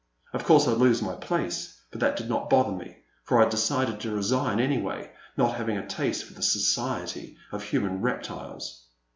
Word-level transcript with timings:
Of 0.33 0.45
course 0.45 0.67
I 0.67 0.73
'd 0.73 0.79
lose 0.79 0.99
my 1.03 1.13
place, 1.13 1.79
but 1.91 1.99
that 1.99 2.15
did 2.17 2.27
not 2.27 2.49
bother 2.49 2.71
me, 2.71 3.03
for 3.23 3.37
I 3.37 3.41
had 3.43 3.51
decided 3.51 3.99
to 3.99 4.15
resign 4.15 4.59
anyway, 4.59 5.11
not 5.37 5.57
having 5.57 5.77
a 5.77 5.85
taste 5.85 6.23
for 6.23 6.33
the 6.33 6.41
society 6.41 7.37
of 7.51 7.61
human 7.63 8.01
reptiles. 8.01 8.87